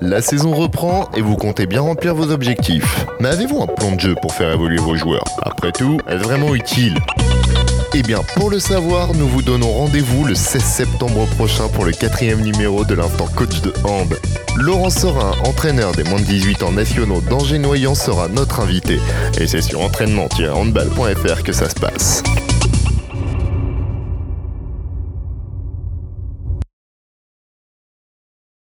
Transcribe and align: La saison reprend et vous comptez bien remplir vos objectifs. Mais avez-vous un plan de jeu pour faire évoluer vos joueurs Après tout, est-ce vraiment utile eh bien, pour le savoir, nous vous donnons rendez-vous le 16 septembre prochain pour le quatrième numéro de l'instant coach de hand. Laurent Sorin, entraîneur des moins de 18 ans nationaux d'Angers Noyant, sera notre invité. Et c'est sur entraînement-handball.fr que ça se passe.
La 0.00 0.20
saison 0.20 0.52
reprend 0.52 1.08
et 1.16 1.22
vous 1.22 1.36
comptez 1.36 1.66
bien 1.66 1.80
remplir 1.80 2.14
vos 2.14 2.30
objectifs. 2.30 3.06
Mais 3.20 3.28
avez-vous 3.28 3.62
un 3.62 3.66
plan 3.66 3.92
de 3.92 4.00
jeu 4.00 4.14
pour 4.20 4.32
faire 4.32 4.52
évoluer 4.52 4.78
vos 4.78 4.96
joueurs 4.96 5.24
Après 5.42 5.72
tout, 5.72 5.98
est-ce 6.08 6.22
vraiment 6.22 6.54
utile 6.54 6.98
eh 7.96 8.02
bien, 8.02 8.22
pour 8.34 8.50
le 8.50 8.58
savoir, 8.58 9.14
nous 9.14 9.28
vous 9.28 9.40
donnons 9.40 9.70
rendez-vous 9.70 10.24
le 10.24 10.34
16 10.34 10.60
septembre 10.60 11.28
prochain 11.36 11.68
pour 11.68 11.84
le 11.84 11.92
quatrième 11.92 12.40
numéro 12.40 12.84
de 12.84 12.92
l'instant 12.92 13.28
coach 13.36 13.60
de 13.60 13.72
hand. 13.84 14.12
Laurent 14.56 14.90
Sorin, 14.90 15.30
entraîneur 15.44 15.92
des 15.92 16.02
moins 16.02 16.18
de 16.18 16.24
18 16.24 16.64
ans 16.64 16.72
nationaux 16.72 17.20
d'Angers 17.20 17.60
Noyant, 17.60 17.94
sera 17.94 18.26
notre 18.26 18.58
invité. 18.58 18.98
Et 19.38 19.46
c'est 19.46 19.62
sur 19.62 19.80
entraînement-handball.fr 19.80 21.44
que 21.44 21.52
ça 21.52 21.70
se 21.70 21.76
passe. 21.76 22.24